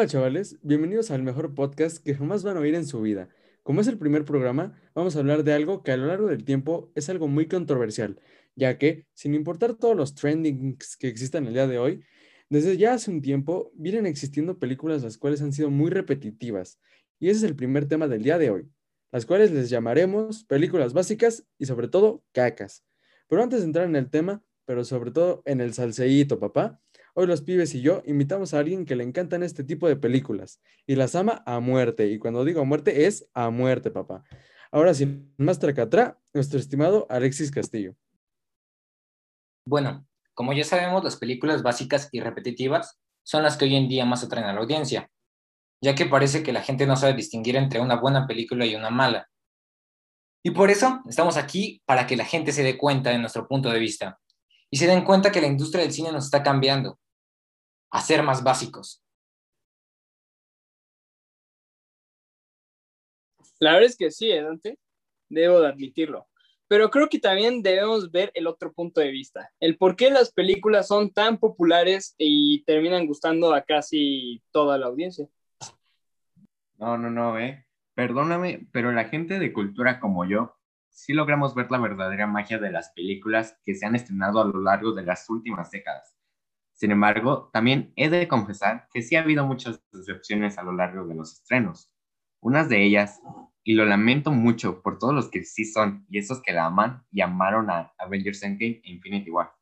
[0.00, 3.28] Hola chavales, bienvenidos al mejor podcast que jamás van a oír en su vida.
[3.62, 6.42] Como es el primer programa, vamos a hablar de algo que a lo largo del
[6.42, 8.18] tiempo es algo muy controversial,
[8.56, 12.02] ya que, sin importar todos los trendings que existan el día de hoy,
[12.48, 16.80] desde ya hace un tiempo vienen existiendo películas las cuales han sido muy repetitivas,
[17.18, 18.70] y ese es el primer tema del día de hoy,
[19.12, 22.86] las cuales les llamaremos películas básicas y sobre todo cacas.
[23.28, 26.80] Pero antes de entrar en el tema, pero sobre todo en el salseíto, papá,
[27.14, 30.60] Hoy los pibes y yo invitamos a alguien que le encantan este tipo de películas
[30.86, 32.06] y las ama a muerte.
[32.08, 34.24] Y cuando digo a muerte es a muerte, papá.
[34.70, 37.96] Ahora sin más tracatra, nuestro estimado Alexis Castillo.
[39.66, 44.04] Bueno, como ya sabemos, las películas básicas y repetitivas son las que hoy en día
[44.04, 45.10] más atraen a la audiencia,
[45.82, 48.90] ya que parece que la gente no sabe distinguir entre una buena película y una
[48.90, 49.28] mala.
[50.42, 53.70] Y por eso estamos aquí para que la gente se dé cuenta de nuestro punto
[53.70, 54.18] de vista
[54.70, 56.99] y se den cuenta que la industria del cine nos está cambiando
[57.90, 59.02] a ser más básicos.
[63.58, 64.78] La verdad es que sí, Dante,
[65.28, 66.26] debo de admitirlo.
[66.68, 70.32] Pero creo que también debemos ver el otro punto de vista, el por qué las
[70.32, 75.26] películas son tan populares y terminan gustando a casi toda la audiencia.
[76.78, 77.66] No, no, no, eh.
[77.94, 80.56] Perdóname, pero la gente de cultura como yo
[80.88, 84.60] sí logramos ver la verdadera magia de las películas que se han estrenado a lo
[84.60, 86.19] largo de las últimas décadas.
[86.80, 91.06] Sin embargo, también he de confesar que sí ha habido muchas decepciones a lo largo
[91.06, 91.92] de los estrenos.
[92.40, 93.20] Unas de ellas,
[93.62, 97.04] y lo lamento mucho por todos los que sí son y esos que la aman
[97.12, 99.52] y amaron a Avengers Endgame e Infinity War,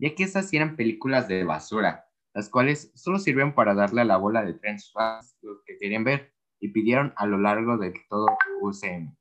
[0.00, 4.16] ya que esas eran películas de basura, las cuales solo sirven para darle a la
[4.16, 8.26] bola de trens fans los que querían ver y pidieron a lo largo de todo
[8.62, 9.16] UCM.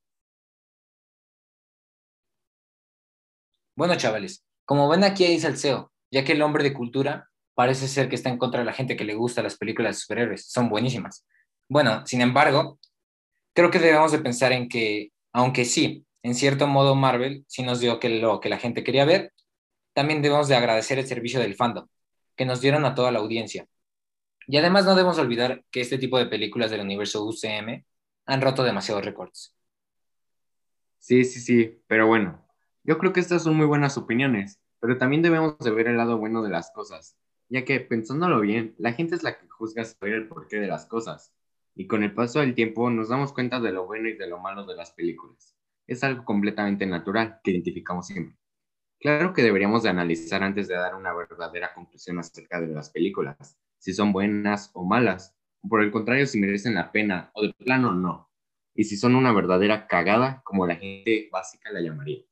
[3.77, 8.09] Bueno, chavales, como ven aquí hay salseo, ya que el hombre de cultura parece ser
[8.09, 10.45] que está en contra de la gente que le gusta las películas de superhéroes.
[10.47, 11.25] Son buenísimas.
[11.69, 12.79] Bueno, sin embargo,
[13.53, 17.79] creo que debemos de pensar en que, aunque sí, en cierto modo Marvel sí nos
[17.79, 19.33] dio lo que la gente quería ver,
[19.93, 21.87] también debemos de agradecer el servicio del fandom
[22.35, 23.67] que nos dieron a toda la audiencia.
[24.47, 27.85] Y además no debemos olvidar que este tipo de películas del universo UCM
[28.25, 29.55] han roto demasiados récords.
[30.99, 32.45] Sí, sí, sí, pero bueno,
[32.83, 36.17] yo creo que estas son muy buenas opiniones, pero también debemos de ver el lado
[36.17, 37.17] bueno de las cosas,
[37.49, 40.85] ya que pensándolo bien, la gente es la que juzga sobre el porqué de las
[40.85, 41.33] cosas,
[41.75, 44.39] y con el paso del tiempo nos damos cuenta de lo bueno y de lo
[44.39, 45.55] malo de las películas.
[45.87, 48.37] Es algo completamente natural que identificamos siempre.
[48.99, 53.57] Claro que deberíamos de analizar antes de dar una verdadera conclusión acerca de las películas,
[53.77, 57.53] si son buenas o malas, o por el contrario si merecen la pena o de
[57.53, 58.29] plano no,
[58.73, 62.23] y si son una verdadera cagada como la gente básica la llamaría.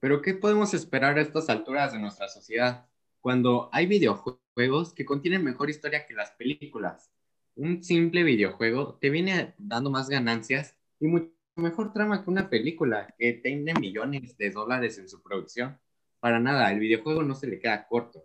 [0.00, 2.86] Pero ¿qué podemos esperar a estas alturas de nuestra sociedad
[3.20, 7.12] cuando hay videojuegos que contienen mejor historia que las películas?
[7.54, 13.14] Un simple videojuego te viene dando más ganancias y mucho mejor trama que una película
[13.18, 15.78] que tiene millones de dólares en su producción.
[16.18, 18.24] Para nada, el videojuego no se le queda corto.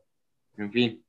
[0.57, 1.05] En fin,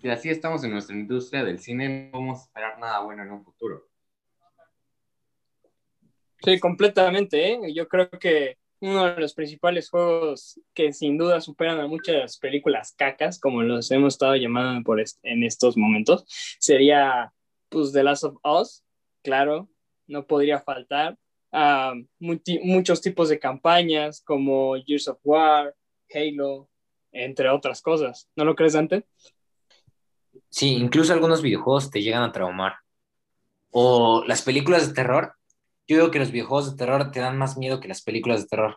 [0.00, 3.44] si así estamos en nuestra industria del cine, no podemos esperar nada bueno en un
[3.44, 3.86] futuro.
[6.42, 7.52] Sí, completamente.
[7.52, 7.74] ¿eh?
[7.74, 12.92] Yo creo que uno de los principales juegos que sin duda superan a muchas películas
[12.96, 16.24] cacas, como los hemos estado llamando por en estos momentos,
[16.58, 17.32] sería
[17.68, 18.84] pues The Last of Us,
[19.22, 19.68] claro,
[20.06, 21.18] no podría faltar.
[21.50, 25.74] a muchos tipos de campañas como Years of War,
[26.12, 26.68] Halo,
[27.12, 28.28] entre otras cosas.
[28.36, 29.04] ¿No lo crees, Dante?
[30.50, 32.76] Sí, incluso algunos videojuegos te llegan a traumar.
[33.70, 35.37] O las películas de terror
[35.88, 38.48] yo digo que los videojuegos de terror te dan más miedo que las películas de
[38.48, 38.76] terror,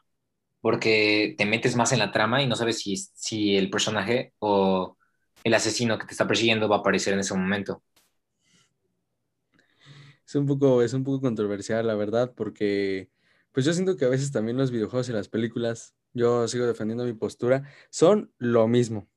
[0.61, 4.97] porque te metes más en la trama y no sabes si, si el personaje o
[5.44, 7.83] el asesino que te está persiguiendo va a aparecer en ese momento.
[10.25, 13.09] Es un poco, es un poco controversial, la verdad, porque
[13.52, 17.03] pues yo siento que a veces también los videojuegos y las películas, yo sigo defendiendo
[17.03, 19.09] mi postura, son lo mismo.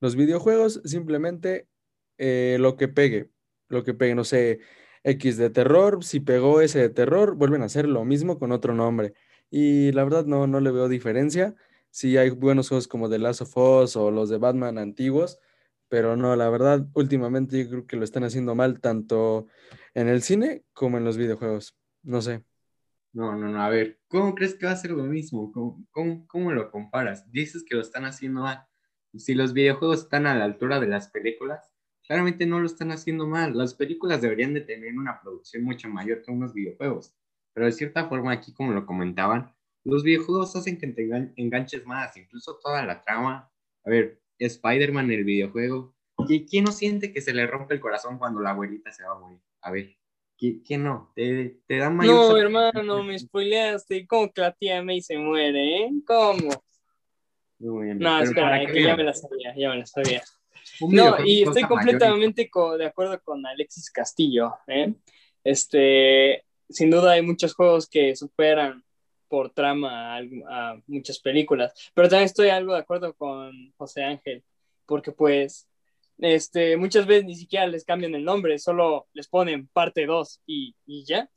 [0.00, 1.68] Los videojuegos simplemente
[2.16, 3.28] eh, lo que pegue,
[3.68, 4.60] lo que pegue, no sé,
[5.06, 8.74] X de terror, si pegó ese de terror, vuelven a hacer lo mismo con otro
[8.74, 9.14] nombre.
[9.50, 11.54] Y la verdad no, no le veo diferencia.
[11.90, 15.38] Sí hay buenos juegos como The Last of Us o los de Batman antiguos,
[15.88, 19.46] pero no, la verdad últimamente yo creo que lo están haciendo mal tanto
[19.94, 21.76] en el cine como en los videojuegos.
[22.02, 22.42] No sé.
[23.12, 25.52] No, no, no, a ver, ¿cómo crees que va a ser lo mismo?
[25.52, 27.30] ¿Cómo, cómo, cómo lo comparas?
[27.30, 28.66] Dices que lo están haciendo mal.
[29.14, 31.70] Si los videojuegos están a la altura de las películas,
[32.06, 33.56] claramente no lo están haciendo mal.
[33.56, 37.14] Las películas deberían de tener una producción mucho mayor que unos videojuegos.
[37.52, 39.52] Pero de cierta forma, aquí como lo comentaban,
[39.84, 43.50] los videojuegos hacen que te enganches más, incluso toda la trama.
[43.84, 48.18] A ver, Spider-Man, el videojuego, ¿qui- ¿quién no siente que se le rompe el corazón
[48.18, 49.40] cuando la abuelita se va a morir?
[49.62, 49.96] A ver,
[50.38, 51.12] ¿qui- ¿quién no?
[51.14, 52.14] Te, te da mayor...
[52.14, 54.06] No, hermano, me spoileaste.
[54.06, 55.90] ¿Cómo que la tía May se muere, eh?
[56.06, 56.50] ¿Cómo?
[57.58, 60.22] Muy bien, No, espera, es que ya me la sabía, ya me la sabía.
[60.80, 64.54] No, y estoy completamente co- de acuerdo con Alexis Castillo.
[64.66, 64.94] ¿eh?
[65.44, 68.82] Este, sin duda hay muchos juegos que superan
[69.28, 74.44] por trama a, muchas películas, pero también estoy algo de acuerdo con José Ángel,
[74.86, 75.68] porque pues
[76.18, 80.74] este, muchas veces ni siquiera les cambian el nombre, solo les ponen parte 2 y,
[80.86, 81.28] y ya.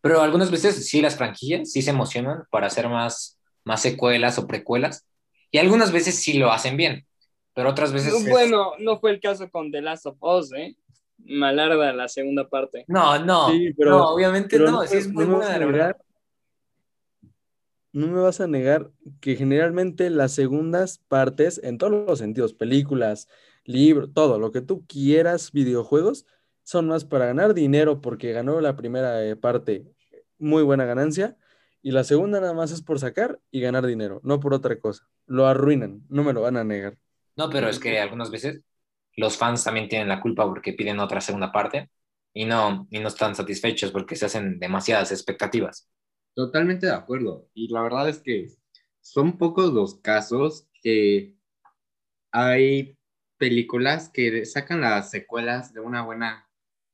[0.00, 4.46] Pero algunas veces sí las franquicias sí se emocionan para hacer más, más secuelas o
[4.46, 5.06] precuelas.
[5.50, 7.06] Y algunas veces sí lo hacen bien.
[7.54, 8.12] Pero otras veces...
[8.14, 10.76] es- Bueno, no fue el caso con The Last of Us, ¿eh?
[11.18, 12.84] Malarda la segunda parte.
[12.88, 13.48] No, no.
[13.50, 14.82] Sí, pero- no, obviamente Pero no.
[14.86, 15.86] Sí es muy no me buena, vas a la verdad.
[15.86, 16.04] negar-
[17.92, 18.90] No me vas a negar
[19.20, 23.28] que generalmente las segundas partes, en todos los sentidos, películas,
[23.64, 26.26] libros, todo, lo que tú quieras, videojuegos,
[26.64, 29.84] son más para ganar dinero porque ganó la primera eh, parte,
[30.38, 31.36] muy buena ganancia,
[31.82, 35.06] y la segunda nada más es por sacar y ganar dinero, no por otra cosa.
[35.26, 36.98] Lo arruinan, no me lo van a negar.
[37.36, 38.62] No, pero es que algunas veces
[39.16, 41.90] los fans también tienen la culpa porque piden otra segunda parte
[42.32, 45.88] y no, y no están satisfechos porque se hacen demasiadas expectativas.
[46.34, 47.48] Totalmente de acuerdo.
[47.54, 48.48] Y la verdad es que
[49.00, 51.34] son pocos los casos que
[52.32, 52.96] hay
[53.38, 56.48] películas que sacan las secuelas de una buena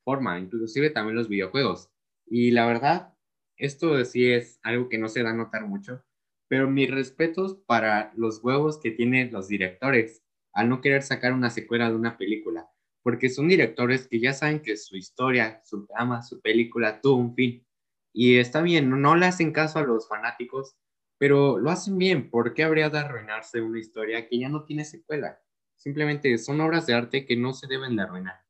[0.05, 1.91] forma, inclusive también los videojuegos.
[2.27, 3.15] Y la verdad,
[3.57, 6.03] esto sí es algo que no se da a notar mucho,
[6.49, 10.23] pero mis respetos para los huevos que tienen los directores
[10.53, 12.69] al no querer sacar una secuela de una película,
[13.03, 17.35] porque son directores que ya saben que su historia, su trama, su película tuvo un
[17.35, 17.67] fin.
[18.13, 20.77] Y está bien, no le hacen caso a los fanáticos,
[21.19, 22.31] pero lo hacen bien.
[22.31, 25.41] ¿Por qué habría de arruinarse una historia que ya no tiene secuela?
[25.77, 28.41] Simplemente son obras de arte que no se deben de arruinar.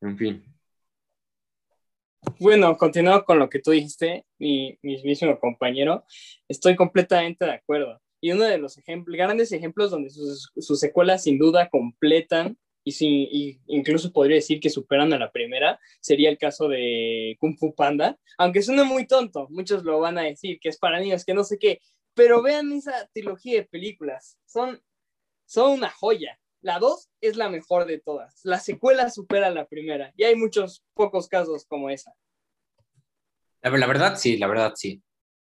[0.00, 0.44] En fin.
[2.38, 6.04] Bueno, continuando con lo que tú dijiste, mi mismísimo compañero,
[6.48, 8.00] estoy completamente de acuerdo.
[8.20, 13.28] Y uno de los ejemplos, grandes ejemplos donde sus, secuelas sin duda completan y, sin,
[13.66, 18.18] incluso podría decir que superan a la primera, sería el caso de Kung Fu Panda,
[18.38, 21.44] aunque suene muy tonto, muchos lo van a decir que es para niños, que no
[21.44, 21.80] sé qué,
[22.14, 24.82] pero vean esa trilogía de películas, son,
[25.46, 26.38] son una joya.
[26.62, 28.40] La 2 es la mejor de todas.
[28.44, 30.12] La secuela supera a la primera.
[30.14, 32.12] Y hay muchos pocos casos como esa.
[33.62, 35.02] La, la verdad, sí, la verdad, sí.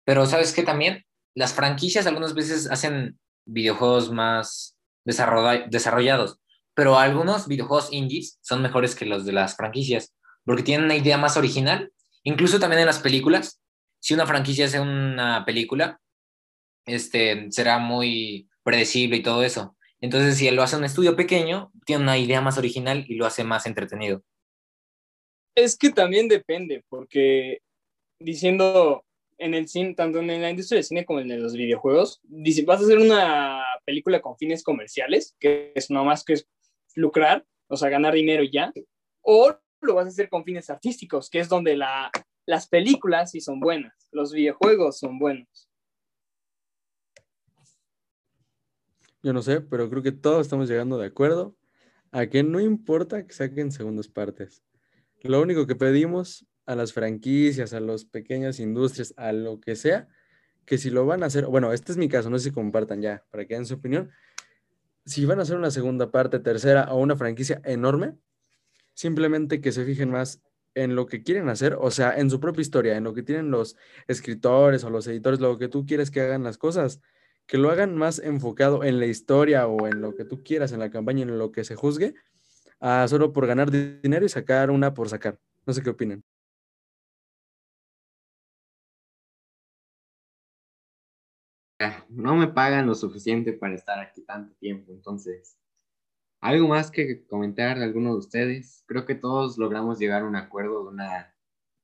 [0.05, 1.05] Pero ¿sabes qué también?
[1.35, 6.39] Las franquicias algunas veces hacen videojuegos más desarrolla- desarrollados,
[6.73, 10.13] pero algunos videojuegos indies son mejores que los de las franquicias,
[10.45, 11.91] porque tienen una idea más original.
[12.23, 13.61] Incluso también en las películas,
[13.99, 15.99] si una franquicia hace una película,
[16.85, 19.75] este, será muy predecible y todo eso.
[20.01, 23.25] Entonces, si él lo hace un estudio pequeño, tiene una idea más original y lo
[23.25, 24.23] hace más entretenido.
[25.55, 27.59] Es que también depende, porque
[28.19, 29.05] diciendo
[29.37, 32.81] en el cine, tanto en la industria del cine como en los videojuegos, dice, vas
[32.81, 36.35] a hacer una película con fines comerciales, que es nomás que
[36.95, 38.71] lucrar, o sea, ganar dinero ya,
[39.21, 42.11] o lo vas a hacer con fines artísticos, que es donde la,
[42.45, 45.69] las películas sí son buenas, los videojuegos son buenos.
[49.21, 51.55] Yo no sé, pero creo que todos estamos llegando de acuerdo
[52.11, 54.63] a que no importa que saquen segundas partes.
[55.21, 60.07] Lo único que pedimos a las franquicias, a las pequeñas industrias, a lo que sea,
[60.65, 63.01] que si lo van a hacer, bueno, este es mi caso, no sé si compartan
[63.01, 64.11] ya, para que den su opinión.
[65.05, 68.15] Si van a hacer una segunda parte, tercera o una franquicia enorme,
[68.93, 70.41] simplemente que se fijen más
[70.75, 73.51] en lo que quieren hacer, o sea, en su propia historia, en lo que tienen
[73.51, 73.75] los
[74.07, 77.01] escritores o los editores, lo que tú quieres que hagan las cosas
[77.45, 80.79] que lo hagan más enfocado en la historia o en lo que tú quieras, en
[80.79, 82.15] la campaña, en lo que se juzgue,
[82.79, 85.37] a solo por ganar di- dinero y sacar una por sacar.
[85.65, 86.23] No sé qué opinan.
[92.15, 95.57] No me pagan lo suficiente para estar aquí tanto tiempo, entonces.
[96.41, 98.83] ¿Algo más que comentar de alguno de ustedes?
[98.85, 101.35] Creo que todos logramos llegar a un acuerdo de una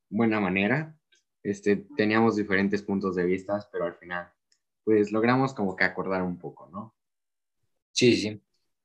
[0.09, 0.95] buena manera.
[1.43, 4.29] Este, teníamos diferentes puntos de vista, pero al final,
[4.83, 6.93] pues logramos como que acordar un poco, ¿no?
[7.91, 8.41] Sí, sí.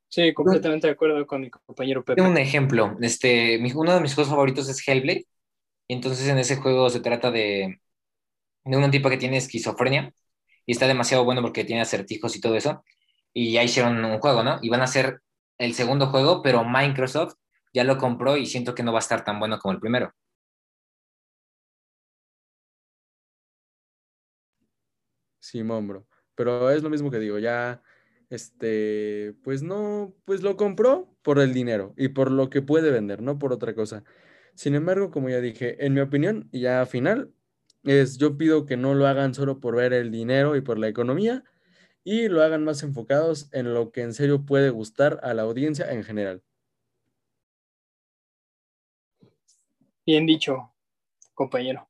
[0.07, 2.21] Sí, completamente de acuerdo con mi compañero Pepe.
[2.21, 2.97] Tengo un ejemplo.
[3.01, 5.27] Este, uno de mis juegos favoritos es Hellblade.
[5.87, 7.81] Y entonces en ese juego se trata de,
[8.63, 10.13] de un tipo que tiene esquizofrenia.
[10.65, 12.83] Y está demasiado bueno porque tiene acertijos y todo eso.
[13.33, 14.59] Y ya hicieron un juego, ¿no?
[14.61, 15.21] Y van a hacer
[15.57, 17.35] el segundo juego, pero Microsoft
[17.73, 20.13] ya lo compró y siento que no va a estar tan bueno como el primero.
[25.39, 26.07] Simón, bro.
[26.35, 27.81] Pero es lo mismo que digo, ya
[28.29, 33.21] este, pues no, pues lo compró por el dinero y por lo que puede vender,
[33.21, 34.03] no por otra cosa.
[34.55, 37.31] Sin embargo, como ya dije, en mi opinión, ya final,
[37.85, 40.87] es yo pido que no lo hagan solo por ver el dinero y por la
[40.87, 41.43] economía
[42.03, 45.91] y lo hagan más enfocados en lo que en serio puede gustar a la audiencia
[45.91, 46.43] en general.
[50.05, 50.73] Bien dicho,
[51.33, 51.89] compañero.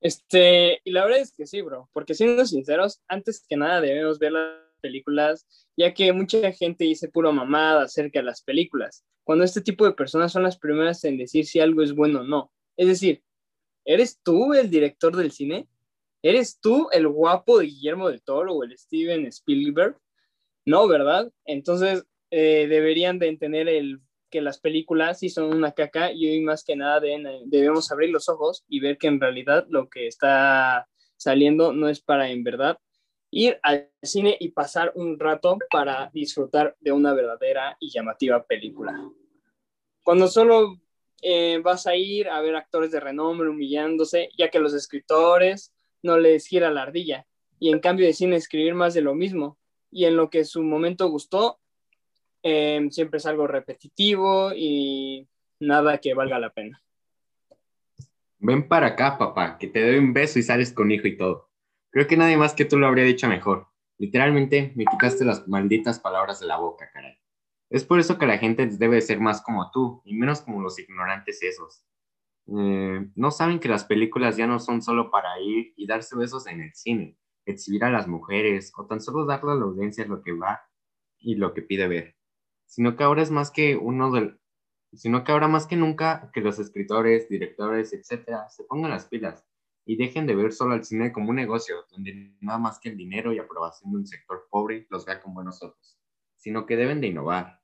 [0.00, 4.18] Este, y la verdad es que sí, bro, porque siendo sinceros, antes que nada debemos
[4.18, 9.44] ver las películas, ya que mucha gente dice puro mamada acerca de las películas, cuando
[9.44, 12.52] este tipo de personas son las primeras en decir si algo es bueno o no.
[12.76, 13.22] Es decir,
[13.84, 15.68] ¿eres tú el director del cine?
[16.22, 19.98] ¿Eres tú el guapo de Guillermo del Toro o el Steven Spielberg?
[20.64, 21.32] No, ¿verdad?
[21.44, 26.40] Entonces eh, deberían de entender el que las películas sí son una caca y hoy
[26.40, 30.88] más que nada debemos abrir los ojos y ver que en realidad lo que está
[31.16, 32.78] saliendo no es para en verdad
[33.38, 38.98] ir al cine y pasar un rato para disfrutar de una verdadera y llamativa película.
[40.02, 40.80] Cuando solo
[41.22, 46.18] eh, vas a ir a ver actores de renombre humillándose, ya que los escritores no
[46.18, 47.26] les gira la ardilla,
[47.58, 49.58] y en cambio deciden escribir más de lo mismo,
[49.90, 51.58] y en lo que su momento gustó,
[52.48, 55.26] Em, siempre es algo repetitivo y
[55.58, 56.80] nada que valga la pena.
[58.38, 61.45] Ven para acá, papá, que te doy un beso y sales con hijo y todo.
[61.96, 63.68] Creo que nadie más que tú lo habría dicho mejor.
[63.96, 67.16] Literalmente me quitaste las malditas palabras de la boca, caray.
[67.70, 70.78] Es por eso que la gente debe ser más como tú y menos como los
[70.78, 71.86] ignorantes esos.
[72.48, 76.46] Eh, no saben que las películas ya no son solo para ir y darse besos
[76.48, 80.20] en el cine, exhibir a las mujeres o tan solo darle a la audiencia lo
[80.20, 80.68] que va
[81.18, 82.14] y lo que pide ver
[82.66, 84.38] sino que ahora es más que uno del,
[84.92, 89.46] sino que ahora más que nunca que los escritores, directores, etcétera, se pongan las pilas
[89.86, 92.96] y dejen de ver solo al cine como un negocio donde nada más que el
[92.96, 95.98] dinero y aprobación de un sector pobre los vea con buenos ojos,
[96.36, 97.62] sino que deben de innovar.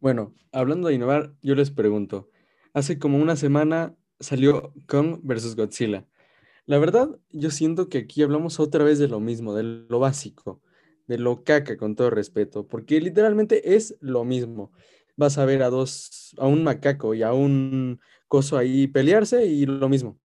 [0.00, 2.30] Bueno, hablando de innovar, yo les pregunto,
[2.72, 5.54] hace como una semana salió Kong vs.
[5.54, 6.06] Godzilla.
[6.66, 10.62] La verdad, yo siento que aquí hablamos otra vez de lo mismo, de lo básico
[11.06, 14.72] de lo caca, con todo respeto, porque literalmente es lo mismo.
[15.16, 19.66] Vas a ver a dos, a un macaco y a un coso ahí pelearse y
[19.66, 20.18] lo mismo.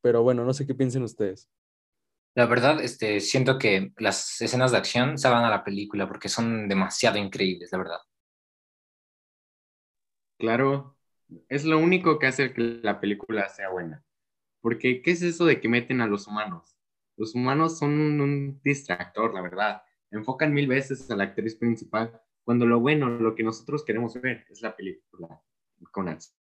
[0.00, 1.48] Pero bueno, no sé qué piensen ustedes.
[2.34, 6.28] La verdad, este, siento que las escenas de acción se van a la película porque
[6.28, 7.98] son demasiado increíbles, la verdad.
[10.38, 10.96] Claro,
[11.48, 14.02] es lo único que hace que la película sea buena.
[14.60, 16.76] Porque, ¿qué es eso de que meten a los humanos?
[17.16, 19.82] Los humanos son un distractor, la verdad
[20.12, 24.44] enfocan mil veces a la actriz principal, cuando lo bueno, lo que nosotros queremos ver
[24.50, 25.40] es la película
[25.90, 26.36] con acción.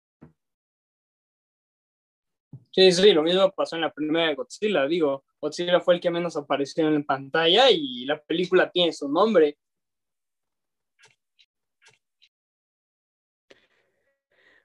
[2.71, 4.87] Sí, sí, lo mismo pasó en la primera de Godzilla.
[4.87, 9.59] Digo, Godzilla fue el que menos apareció en pantalla y la película tiene su nombre.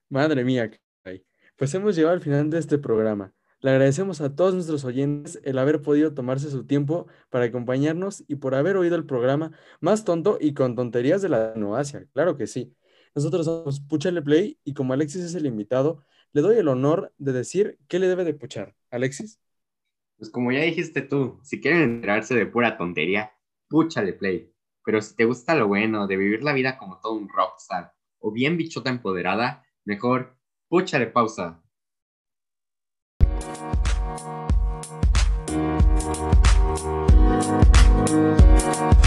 [0.10, 0.70] Madre mía,
[1.56, 3.34] pues hemos llegado al final de este programa.
[3.64, 8.36] Le agradecemos a todos nuestros oyentes el haber podido tomarse su tiempo para acompañarnos y
[8.36, 12.06] por haber oído el programa más tonto y con tonterías de la Asia.
[12.12, 12.76] Claro que sí.
[13.16, 16.04] Nosotros somos Puchale Play y como Alexis es el invitado,
[16.34, 18.76] le doy el honor de decir qué le debe de puchar.
[18.92, 19.40] Alexis.
[20.18, 23.32] Pues como ya dijiste tú, si quieren enterarse de pura tontería,
[23.70, 24.54] Puchale Play.
[24.84, 28.30] Pero si te gusta lo bueno, de vivir la vida como todo un rockstar o
[28.34, 31.63] bien bichota empoderada, mejor Puchale pausa.
[36.76, 37.04] Thank
[38.94, 39.03] you.